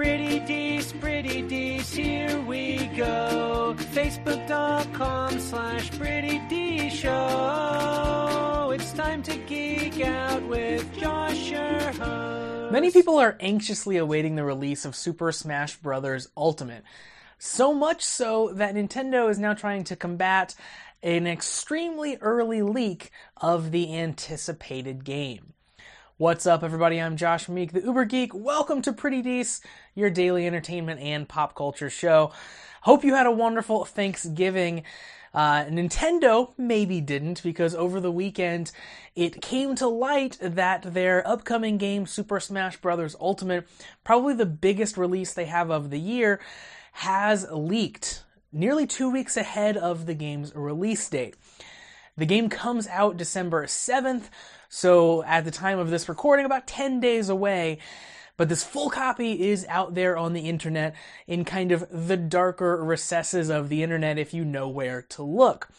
Pretty 0.00 0.40
Dece, 0.40 0.98
Pretty 0.98 1.42
Dece, 1.42 1.94
here 1.94 2.40
we 2.46 2.86
go. 2.96 3.76
Facebook.com 3.92 5.38
slash 5.38 5.90
Pretty 5.98 6.38
D 6.48 6.88
Show. 6.88 8.72
It's 8.74 8.94
time 8.94 9.22
to 9.24 9.36
geek 9.36 10.00
out 10.00 10.42
with 10.48 10.90
Josh, 10.98 11.50
your 11.50 11.92
host. 11.92 12.72
Many 12.72 12.90
people 12.90 13.18
are 13.18 13.36
anxiously 13.40 13.98
awaiting 13.98 14.36
the 14.36 14.44
release 14.44 14.86
of 14.86 14.96
Super 14.96 15.32
Smash 15.32 15.76
Bros. 15.76 16.28
Ultimate. 16.34 16.82
So 17.36 17.74
much 17.74 18.02
so 18.02 18.54
that 18.54 18.74
Nintendo 18.74 19.28
is 19.28 19.38
now 19.38 19.52
trying 19.52 19.84
to 19.84 19.96
combat 19.96 20.54
an 21.02 21.26
extremely 21.26 22.16
early 22.22 22.62
leak 22.62 23.10
of 23.36 23.70
the 23.70 23.94
anticipated 23.98 25.04
game. 25.04 25.52
What's 26.20 26.46
up, 26.46 26.62
everybody? 26.62 27.00
I'm 27.00 27.16
Josh 27.16 27.48
Meek, 27.48 27.72
the 27.72 27.80
Uber 27.80 28.04
Geek. 28.04 28.34
Welcome 28.34 28.82
to 28.82 28.92
Pretty 28.92 29.22
Dece, 29.22 29.62
your 29.94 30.10
daily 30.10 30.46
entertainment 30.46 31.00
and 31.00 31.26
pop 31.26 31.54
culture 31.54 31.88
show. 31.88 32.30
Hope 32.82 33.04
you 33.04 33.14
had 33.14 33.24
a 33.26 33.30
wonderful 33.30 33.86
Thanksgiving. 33.86 34.82
Uh, 35.32 35.64
Nintendo 35.64 36.52
maybe 36.58 37.00
didn't 37.00 37.42
because 37.42 37.74
over 37.74 38.00
the 38.00 38.12
weekend 38.12 38.70
it 39.16 39.40
came 39.40 39.74
to 39.76 39.88
light 39.88 40.36
that 40.42 40.92
their 40.92 41.26
upcoming 41.26 41.78
game, 41.78 42.04
Super 42.04 42.38
Smash 42.38 42.76
Bros. 42.76 43.16
Ultimate, 43.18 43.66
probably 44.04 44.34
the 44.34 44.44
biggest 44.44 44.98
release 44.98 45.32
they 45.32 45.46
have 45.46 45.70
of 45.70 45.88
the 45.88 45.98
year, 45.98 46.38
has 46.92 47.46
leaked 47.50 48.24
nearly 48.52 48.86
two 48.86 49.10
weeks 49.10 49.38
ahead 49.38 49.78
of 49.78 50.04
the 50.04 50.14
game's 50.14 50.54
release 50.54 51.08
date. 51.08 51.36
The 52.20 52.26
game 52.26 52.50
comes 52.50 52.86
out 52.88 53.16
December 53.16 53.64
7th, 53.64 54.24
so 54.68 55.24
at 55.24 55.46
the 55.46 55.50
time 55.50 55.78
of 55.78 55.88
this 55.88 56.06
recording, 56.06 56.44
about 56.44 56.66
10 56.66 57.00
days 57.00 57.30
away. 57.30 57.78
But 58.36 58.50
this 58.50 58.62
full 58.62 58.90
copy 58.90 59.48
is 59.48 59.64
out 59.70 59.94
there 59.94 60.18
on 60.18 60.34
the 60.34 60.46
internet 60.46 60.94
in 61.26 61.46
kind 61.46 61.72
of 61.72 61.86
the 61.90 62.18
darker 62.18 62.84
recesses 62.84 63.48
of 63.48 63.70
the 63.70 63.82
internet 63.82 64.18
if 64.18 64.34
you 64.34 64.44
know 64.44 64.68
where 64.68 65.00
to 65.00 65.22
look. 65.22 65.70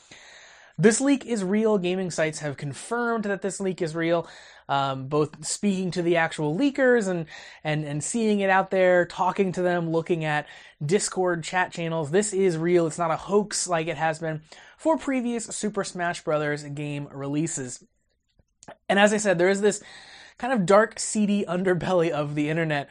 This 0.81 0.99
leak 0.99 1.27
is 1.27 1.43
real. 1.43 1.77
Gaming 1.77 2.09
sites 2.09 2.39
have 2.39 2.57
confirmed 2.57 3.25
that 3.25 3.43
this 3.43 3.59
leak 3.59 3.83
is 3.83 3.95
real. 3.95 4.27
Um, 4.67 5.09
both 5.09 5.45
speaking 5.45 5.91
to 5.91 6.01
the 6.01 6.17
actual 6.17 6.57
leakers 6.57 7.07
and, 7.07 7.27
and, 7.63 7.85
and 7.85 8.03
seeing 8.03 8.39
it 8.39 8.49
out 8.49 8.71
there, 8.71 9.05
talking 9.05 9.51
to 9.51 9.61
them, 9.61 9.91
looking 9.91 10.25
at 10.25 10.47
Discord 10.83 11.43
chat 11.43 11.71
channels. 11.71 12.09
This 12.09 12.33
is 12.33 12.57
real. 12.57 12.88
It's 12.88 12.97
not 12.97 13.11
a 13.11 13.17
hoax 13.17 13.67
like 13.67 13.85
it 13.85 13.97
has 13.97 14.17
been 14.17 14.41
for 14.75 14.97
previous 14.97 15.45
Super 15.45 15.83
Smash 15.83 16.23
Bros. 16.23 16.63
game 16.63 17.07
releases. 17.11 17.85
And 18.89 18.97
as 18.97 19.13
I 19.13 19.17
said, 19.17 19.38
there 19.38 19.49
is 19.49 19.61
this 19.61 19.83
kind 20.39 20.51
of 20.51 20.66
dark, 20.66 20.99
seedy 20.99 21.45
underbelly 21.47 22.09
of 22.09 22.33
the 22.33 22.49
internet 22.49 22.89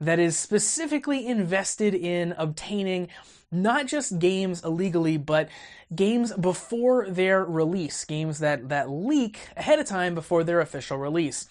that 0.00 0.20
is 0.20 0.38
specifically 0.38 1.26
invested 1.26 1.96
in 1.96 2.32
obtaining 2.38 3.08
not 3.54 3.86
just 3.86 4.18
games 4.18 4.64
illegally, 4.64 5.16
but 5.16 5.48
games 5.94 6.32
before 6.32 7.08
their 7.08 7.44
release, 7.44 8.04
games 8.04 8.40
that, 8.40 8.68
that 8.68 8.90
leak 8.90 9.48
ahead 9.56 9.78
of 9.78 9.86
time 9.86 10.14
before 10.14 10.44
their 10.44 10.60
official 10.60 10.98
release. 10.98 11.48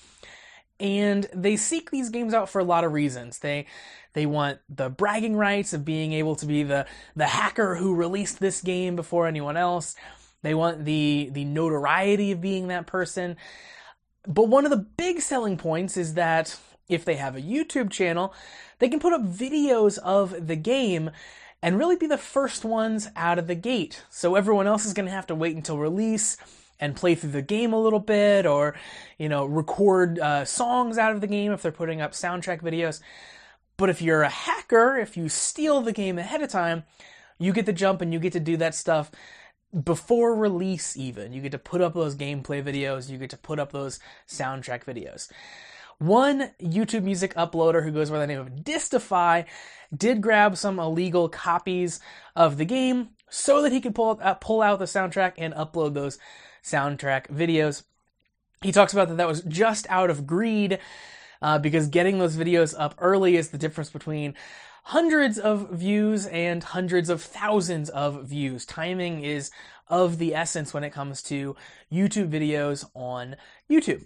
And 0.79 1.27
they 1.33 1.55
seek 1.55 1.91
these 1.91 2.09
games 2.09 2.33
out 2.33 2.49
for 2.49 2.59
a 2.59 2.63
lot 2.65 2.83
of 2.83 2.93
reasons. 2.93 3.39
They 3.39 3.67
they 4.13 4.25
want 4.25 4.59
the 4.69 4.89
bragging 4.89 5.35
rights 5.35 5.73
of 5.73 5.85
being 5.85 6.13
able 6.13 6.35
to 6.35 6.45
be 6.45 6.63
the, 6.63 6.85
the 7.15 7.25
hacker 7.25 7.75
who 7.75 7.95
released 7.95 8.39
this 8.39 8.61
game 8.61 8.95
before 8.95 9.25
anyone 9.25 9.57
else. 9.57 9.95
They 10.41 10.53
want 10.53 10.85
the 10.85 11.29
the 11.31 11.45
notoriety 11.45 12.31
of 12.31 12.41
being 12.41 12.67
that 12.67 12.85
person. 12.85 13.37
But 14.27 14.49
one 14.49 14.65
of 14.65 14.71
the 14.71 14.77
big 14.77 15.21
selling 15.21 15.57
points 15.57 15.97
is 15.97 16.13
that 16.15 16.57
if 16.89 17.05
they 17.05 17.15
have 17.15 17.35
a 17.35 17.41
YouTube 17.41 17.89
channel, 17.91 18.33
they 18.79 18.89
can 18.89 18.99
put 18.99 19.13
up 19.13 19.21
videos 19.21 19.97
of 19.99 20.47
the 20.47 20.55
game 20.55 21.11
and 21.63 21.79
really 21.79 21.95
be 21.95 22.07
the 22.07 22.17
first 22.17 22.65
ones 22.65 23.07
out 23.15 23.39
of 23.39 23.47
the 23.47 23.55
gate. 23.55 24.03
So 24.09 24.35
everyone 24.35 24.67
else 24.67 24.85
is 24.85 24.93
going 24.93 25.05
to 25.05 25.13
have 25.13 25.27
to 25.27 25.35
wait 25.35 25.55
until 25.55 25.77
release 25.77 26.35
and 26.77 26.93
play 26.93 27.15
through 27.15 27.31
the 27.31 27.41
game 27.41 27.71
a 27.71 27.81
little 27.81 28.01
bit 28.01 28.45
or, 28.45 28.75
you 29.17 29.29
know, 29.29 29.45
record 29.45 30.19
uh, 30.19 30.43
songs 30.43 30.97
out 30.97 31.15
of 31.15 31.21
the 31.21 31.27
game 31.27 31.53
if 31.53 31.61
they're 31.61 31.71
putting 31.71 32.01
up 32.01 32.11
soundtrack 32.11 32.61
videos. 32.61 32.99
But 33.77 33.89
if 33.89 34.01
you're 34.01 34.23
a 34.23 34.29
hacker, 34.29 34.97
if 34.97 35.15
you 35.15 35.29
steal 35.29 35.79
the 35.79 35.93
game 35.93 36.19
ahead 36.19 36.41
of 36.41 36.49
time, 36.49 36.83
you 37.39 37.53
get 37.53 37.65
to 37.67 37.73
jump 37.73 38.01
and 38.01 38.11
you 38.11 38.19
get 38.19 38.33
to 38.33 38.41
do 38.41 38.57
that 38.57 38.75
stuff 38.75 39.09
before 39.85 40.35
release 40.35 40.97
even. 40.97 41.31
You 41.31 41.41
get 41.41 41.53
to 41.53 41.57
put 41.57 41.79
up 41.79 41.93
those 41.93 42.17
gameplay 42.17 42.61
videos, 42.61 43.09
you 43.09 43.17
get 43.17 43.29
to 43.29 43.37
put 43.37 43.57
up 43.57 43.71
those 43.71 44.01
soundtrack 44.27 44.83
videos. 44.83 45.31
One 45.99 46.51
YouTube 46.61 47.03
music 47.03 47.33
uploader 47.35 47.83
who 47.83 47.91
goes 47.91 48.09
by 48.09 48.19
the 48.19 48.27
name 48.27 48.39
of 48.39 48.63
Distify 48.63 49.43
did 49.95 50.21
grab 50.21 50.57
some 50.57 50.79
illegal 50.79 51.29
copies 51.29 51.99
of 52.35 52.57
the 52.57 52.65
game 52.65 53.09
so 53.29 53.61
that 53.61 53.71
he 53.71 53.81
could 53.81 53.95
pull, 53.95 54.19
uh, 54.21 54.35
pull 54.35 54.61
out 54.61 54.79
the 54.79 54.85
soundtrack 54.85 55.33
and 55.37 55.53
upload 55.53 55.93
those 55.93 56.17
soundtrack 56.63 57.27
videos. 57.27 57.83
He 58.61 58.71
talks 58.71 58.93
about 58.93 59.09
that 59.09 59.17
that 59.17 59.27
was 59.27 59.41
just 59.41 59.87
out 59.89 60.09
of 60.09 60.25
greed 60.25 60.79
uh, 61.41 61.59
because 61.59 61.87
getting 61.87 62.19
those 62.19 62.37
videos 62.37 62.73
up 62.77 62.95
early 62.97 63.35
is 63.35 63.49
the 63.49 63.57
difference 63.57 63.89
between 63.89 64.33
hundreds 64.83 65.37
of 65.37 65.69
views 65.71 66.25
and 66.27 66.63
hundreds 66.63 67.09
of 67.09 67.21
thousands 67.21 67.89
of 67.89 68.25
views. 68.25 68.65
Timing 68.65 69.23
is 69.23 69.51
of 69.87 70.17
the 70.17 70.33
essence 70.35 70.73
when 70.73 70.83
it 70.83 70.91
comes 70.91 71.21
to 71.23 71.55
YouTube 71.91 72.29
videos 72.29 72.85
on 72.93 73.35
YouTube. 73.69 74.05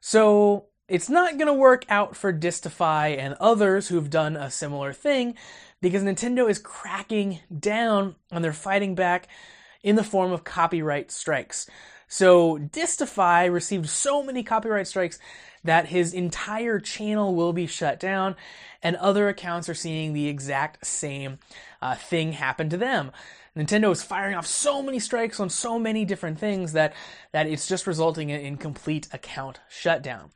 So 0.00 0.67
it's 0.88 1.08
not 1.10 1.36
going 1.36 1.46
to 1.46 1.54
work 1.54 1.84
out 1.88 2.16
for 2.16 2.32
Distify 2.32 3.08
and 3.08 3.34
others 3.34 3.88
who've 3.88 4.10
done 4.10 4.36
a 4.36 4.50
similar 4.50 4.92
thing 4.92 5.34
because 5.80 6.02
Nintendo 6.02 6.48
is 6.48 6.58
cracking 6.58 7.40
down 7.56 8.16
and 8.30 8.42
they're 8.42 8.52
fighting 8.52 8.94
back 8.94 9.28
in 9.82 9.96
the 9.96 10.04
form 10.04 10.32
of 10.32 10.44
copyright 10.44 11.10
strikes. 11.10 11.68
So 12.08 12.56
Distify 12.56 13.44
received 13.44 13.88
so 13.88 14.22
many 14.22 14.42
copyright 14.42 14.86
strikes 14.86 15.18
that 15.62 15.86
his 15.86 16.14
entire 16.14 16.80
channel 16.80 17.34
will 17.34 17.52
be 17.52 17.66
shut 17.66 18.00
down, 18.00 18.36
and 18.82 18.96
other 18.96 19.28
accounts 19.28 19.68
are 19.68 19.74
seeing 19.74 20.12
the 20.12 20.28
exact 20.28 20.86
same 20.86 21.38
uh, 21.82 21.96
thing 21.96 22.32
happen 22.32 22.70
to 22.70 22.76
them. 22.76 23.12
Nintendo 23.56 23.90
is 23.90 24.02
firing 24.02 24.36
off 24.36 24.46
so 24.46 24.82
many 24.82 24.98
strikes 24.98 25.40
on 25.40 25.50
so 25.50 25.78
many 25.78 26.04
different 26.04 26.38
things 26.38 26.72
that 26.72 26.94
that 27.32 27.46
it's 27.46 27.66
just 27.66 27.86
resulting 27.86 28.30
in, 28.30 28.40
in 28.40 28.56
complete 28.56 29.08
account 29.12 29.60
shutdown. 29.68 30.30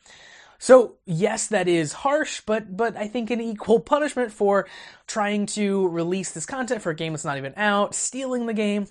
So 0.62 0.94
yes, 1.06 1.48
that 1.48 1.66
is 1.66 1.92
harsh, 1.92 2.40
but 2.46 2.76
but 2.76 2.96
I 2.96 3.08
think 3.08 3.32
an 3.32 3.40
equal 3.40 3.80
punishment 3.80 4.30
for 4.30 4.68
trying 5.08 5.46
to 5.46 5.88
release 5.88 6.30
this 6.30 6.46
content 6.46 6.82
for 6.82 6.90
a 6.90 6.94
game 6.94 7.14
that's 7.14 7.24
not 7.24 7.36
even 7.36 7.52
out, 7.56 7.96
stealing 7.96 8.46
the 8.46 8.54
game, 8.54 8.86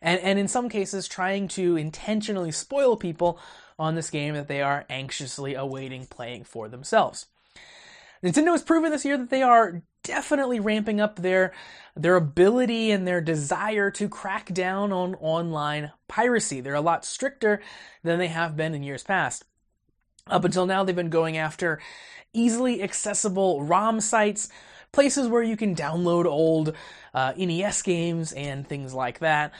and 0.00 0.20
and 0.20 0.36
in 0.36 0.48
some 0.48 0.68
cases 0.68 1.06
trying 1.06 1.46
to 1.46 1.76
intentionally 1.76 2.50
spoil 2.50 2.96
people 2.96 3.38
on 3.78 3.94
this 3.94 4.10
game 4.10 4.34
that 4.34 4.48
they 4.48 4.62
are 4.62 4.84
anxiously 4.90 5.54
awaiting 5.54 6.06
playing 6.06 6.42
for 6.42 6.68
themselves. 6.68 7.26
Nintendo 8.24 8.48
has 8.48 8.62
proven 8.62 8.90
this 8.90 9.04
year 9.04 9.16
that 9.16 9.30
they 9.30 9.44
are 9.44 9.80
definitely 10.02 10.58
ramping 10.58 11.00
up 11.00 11.20
their 11.20 11.52
their 11.94 12.16
ability 12.16 12.90
and 12.90 13.06
their 13.06 13.20
desire 13.20 13.92
to 13.92 14.08
crack 14.08 14.52
down 14.52 14.90
on 14.90 15.14
online 15.20 15.92
piracy. 16.08 16.60
They're 16.60 16.74
a 16.74 16.80
lot 16.80 17.04
stricter 17.04 17.62
than 18.02 18.18
they 18.18 18.26
have 18.26 18.56
been 18.56 18.74
in 18.74 18.82
years 18.82 19.04
past. 19.04 19.44
Up 20.28 20.44
until 20.44 20.66
now, 20.66 20.84
they've 20.84 20.94
been 20.94 21.10
going 21.10 21.36
after 21.36 21.80
easily 22.32 22.82
accessible 22.82 23.62
ROM 23.62 24.00
sites, 24.00 24.48
places 24.92 25.28
where 25.28 25.42
you 25.42 25.56
can 25.56 25.74
download 25.74 26.26
old 26.26 26.74
uh, 27.12 27.32
NES 27.36 27.82
games 27.82 28.32
and 28.32 28.66
things 28.66 28.94
like 28.94 29.18
that. 29.18 29.52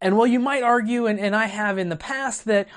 And 0.00 0.16
while 0.16 0.26
you 0.26 0.40
might 0.40 0.62
argue, 0.62 1.06
and, 1.06 1.18
and 1.18 1.34
I 1.34 1.46
have 1.46 1.78
in 1.78 1.88
the 1.88 1.96
past, 1.96 2.44
that 2.44 2.68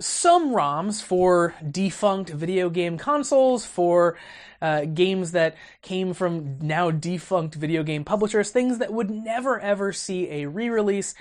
some 0.00 0.52
ROMs 0.52 1.02
for 1.02 1.54
defunct 1.68 2.30
video 2.30 2.70
game 2.70 2.98
consoles, 2.98 3.64
for 3.64 4.16
uh, 4.62 4.84
games 4.84 5.32
that 5.32 5.56
came 5.82 6.12
from 6.12 6.58
now 6.60 6.90
defunct 6.90 7.54
video 7.54 7.82
game 7.82 8.04
publishers, 8.04 8.50
things 8.50 8.78
that 8.78 8.92
would 8.92 9.10
never 9.10 9.58
ever 9.58 9.92
see 9.92 10.30
a 10.30 10.46
re 10.46 10.68
release, 10.68 11.14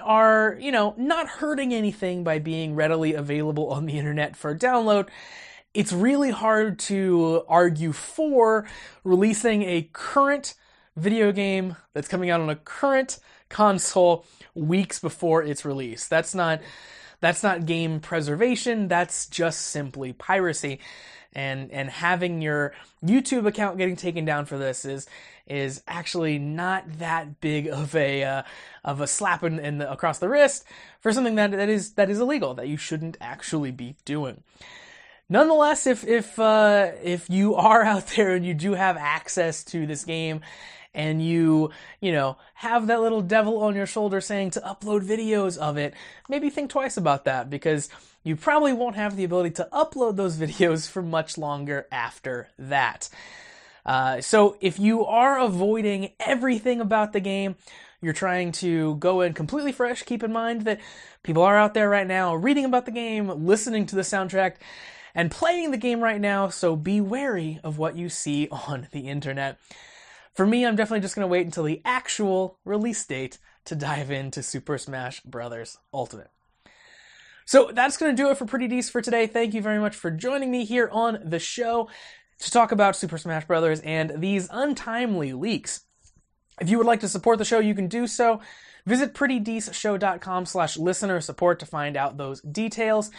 are, 0.00 0.56
you 0.60 0.72
know, 0.72 0.94
not 0.96 1.28
hurting 1.28 1.74
anything 1.74 2.24
by 2.24 2.38
being 2.38 2.74
readily 2.74 3.14
available 3.14 3.68
on 3.68 3.86
the 3.86 3.98
internet 3.98 4.36
for 4.36 4.56
download. 4.56 5.08
It's 5.74 5.92
really 5.92 6.30
hard 6.30 6.78
to 6.80 7.44
argue 7.48 7.92
for 7.92 8.66
releasing 9.04 9.62
a 9.62 9.88
current 9.92 10.54
video 10.96 11.32
game 11.32 11.76
that's 11.94 12.08
coming 12.08 12.30
out 12.30 12.40
on 12.40 12.50
a 12.50 12.56
current 12.56 13.18
console 13.48 14.24
weeks 14.54 14.98
before 14.98 15.42
its 15.42 15.64
release. 15.64 16.08
That's 16.08 16.34
not 16.34 16.60
that's 17.22 17.42
not 17.44 17.66
game 17.66 18.00
preservation, 18.00 18.88
that's 18.88 19.26
just 19.26 19.68
simply 19.68 20.12
piracy. 20.12 20.80
And 21.34 21.70
and 21.70 21.88
having 21.88 22.42
your 22.42 22.74
YouTube 23.02 23.46
account 23.46 23.78
getting 23.78 23.96
taken 23.96 24.26
down 24.26 24.44
for 24.44 24.58
this 24.58 24.84
is 24.84 25.06
is 25.46 25.82
actually 25.88 26.38
not 26.38 26.98
that 26.98 27.40
big 27.40 27.68
of 27.68 27.94
a 27.94 28.24
uh, 28.24 28.42
of 28.84 29.00
a 29.00 29.06
slap 29.06 29.42
in, 29.44 29.58
in 29.58 29.78
the, 29.78 29.90
across 29.90 30.18
the 30.18 30.28
wrist 30.28 30.64
for 31.00 31.12
something 31.12 31.36
that 31.36 31.52
that 31.52 31.70
is 31.70 31.92
that 31.92 32.10
is 32.10 32.20
illegal 32.20 32.52
that 32.54 32.68
you 32.68 32.76
shouldn't 32.76 33.16
actually 33.20 33.70
be 33.70 33.96
doing. 34.04 34.42
Nonetheless, 35.30 35.86
if 35.86 36.04
if 36.04 36.38
uh, 36.38 36.90
if 37.02 37.30
you 37.30 37.54
are 37.54 37.82
out 37.84 38.08
there 38.08 38.34
and 38.34 38.44
you 38.44 38.52
do 38.52 38.74
have 38.74 38.96
access 38.98 39.64
to 39.64 39.86
this 39.86 40.04
game, 40.04 40.42
and 40.94 41.24
you 41.24 41.70
you 42.00 42.12
know 42.12 42.36
have 42.54 42.86
that 42.86 43.00
little 43.00 43.22
devil 43.22 43.62
on 43.62 43.74
your 43.74 43.86
shoulder 43.86 44.20
saying 44.20 44.50
to 44.50 44.60
upload 44.60 45.04
videos 45.04 45.56
of 45.56 45.76
it, 45.76 45.94
maybe 46.28 46.50
think 46.50 46.70
twice 46.70 46.96
about 46.96 47.24
that 47.24 47.50
because 47.50 47.88
you 48.24 48.36
probably 48.36 48.72
won't 48.72 48.96
have 48.96 49.16
the 49.16 49.24
ability 49.24 49.50
to 49.50 49.68
upload 49.72 50.16
those 50.16 50.36
videos 50.38 50.88
for 50.88 51.02
much 51.02 51.38
longer 51.38 51.86
after 51.90 52.48
that. 52.58 53.08
Uh, 53.84 54.20
so 54.20 54.56
if 54.60 54.78
you 54.78 55.04
are 55.04 55.38
avoiding 55.38 56.10
everything 56.20 56.80
about 56.80 57.12
the 57.12 57.20
game, 57.20 57.56
you're 58.00 58.12
trying 58.12 58.52
to 58.52 58.96
go 58.96 59.20
in 59.20 59.32
completely 59.32 59.72
fresh. 59.72 60.02
Keep 60.02 60.22
in 60.22 60.32
mind 60.32 60.62
that 60.62 60.80
people 61.22 61.42
are 61.42 61.56
out 61.56 61.74
there 61.74 61.88
right 61.88 62.06
now 62.06 62.34
reading 62.34 62.64
about 62.64 62.84
the 62.84 62.92
game, 62.92 63.44
listening 63.44 63.86
to 63.86 63.96
the 63.96 64.02
soundtrack, 64.02 64.56
and 65.14 65.30
playing 65.30 65.70
the 65.70 65.76
game 65.76 66.00
right 66.00 66.20
now, 66.20 66.48
so 66.48 66.74
be 66.74 67.00
wary 67.00 67.60
of 67.62 67.78
what 67.78 67.96
you 67.96 68.08
see 68.08 68.48
on 68.52 68.88
the 68.92 69.08
internet. 69.08 69.58
For 70.34 70.46
me, 70.46 70.64
I'm 70.64 70.76
definitely 70.76 71.00
just 71.00 71.14
going 71.14 71.26
to 71.26 71.30
wait 71.30 71.44
until 71.44 71.64
the 71.64 71.82
actual 71.84 72.58
release 72.64 73.04
date 73.04 73.38
to 73.66 73.74
dive 73.74 74.10
into 74.10 74.42
Super 74.42 74.78
Smash 74.78 75.20
Bros. 75.20 75.78
Ultimate. 75.92 76.30
So 77.44 77.70
that's 77.72 77.96
going 77.96 78.14
to 78.14 78.22
do 78.22 78.30
it 78.30 78.38
for 78.38 78.46
Pretty 78.46 78.68
Dece 78.68 78.90
for 78.90 79.02
today. 79.02 79.26
Thank 79.26 79.52
you 79.52 79.60
very 79.60 79.78
much 79.78 79.94
for 79.94 80.10
joining 80.10 80.50
me 80.50 80.64
here 80.64 80.88
on 80.90 81.18
the 81.24 81.38
show 81.38 81.88
to 82.38 82.50
talk 82.50 82.72
about 82.72 82.96
Super 82.96 83.18
Smash 83.18 83.46
Bros. 83.46 83.80
and 83.80 84.14
these 84.16 84.48
untimely 84.50 85.32
leaks. 85.32 85.82
If 86.60 86.70
you 86.70 86.78
would 86.78 86.86
like 86.86 87.00
to 87.00 87.08
support 87.08 87.38
the 87.38 87.44
show, 87.44 87.58
you 87.58 87.74
can 87.74 87.88
do 87.88 88.06
so. 88.06 88.40
Visit 88.86 89.14
prettydeceshow.com 89.14 90.46
slash 90.46 90.76
listener 90.76 91.20
support 91.20 91.60
to 91.60 91.66
find 91.66 91.96
out 91.96 92.16
those 92.16 92.40
details. 92.40 93.10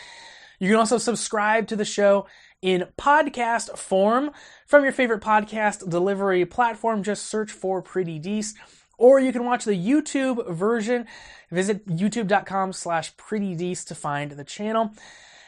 You 0.59 0.69
can 0.69 0.77
also 0.77 0.97
subscribe 0.97 1.67
to 1.67 1.75
the 1.75 1.85
show 1.85 2.27
in 2.63 2.87
podcast 2.97 3.77
form 3.77 4.31
from 4.65 4.83
your 4.83 4.93
favorite 4.93 5.21
podcast 5.21 5.87
delivery 5.89 6.45
platform. 6.45 7.03
Just 7.03 7.27
search 7.27 7.51
for 7.51 7.81
Pretty 7.81 8.19
Dece. 8.19 8.53
Or 8.97 9.19
you 9.19 9.33
can 9.33 9.43
watch 9.43 9.65
the 9.65 9.73
YouTube 9.73 10.49
version. 10.55 11.05
Visit 11.51 11.85
youtube.com 11.87 12.71
slash 12.73 13.15
prettydece 13.17 13.85
to 13.87 13.95
find 13.95 14.31
the 14.31 14.45
channel. 14.45 14.91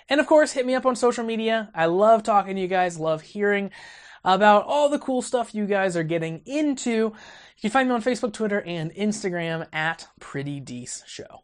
And 0.09 0.19
of 0.19 0.27
course, 0.27 0.51
hit 0.51 0.65
me 0.65 0.75
up 0.75 0.85
on 0.85 0.95
social 0.95 1.23
media. 1.23 1.71
I 1.73 1.85
love 1.85 2.21
talking 2.21 2.56
to 2.56 2.62
you 2.62 2.67
guys, 2.67 3.00
love 3.00 3.21
hearing 3.21 3.71
about 4.25 4.65
all 4.65 4.89
the 4.89 5.00
cool 5.00 5.21
stuff 5.21 5.56
you 5.56 5.65
guys 5.65 5.95
are 5.95 6.03
getting 6.03 6.41
into. 6.45 6.91
You 6.91 7.61
can 7.61 7.69
find 7.69 7.88
me 7.88 7.95
on 7.95 8.03
Facebook, 8.03 8.33
Twitter, 8.33 8.61
and 8.61 8.94
Instagram 8.94 9.68
at 9.71 10.07
Pretty 10.19 10.59
Dece 10.59 11.06
Show. 11.06 11.44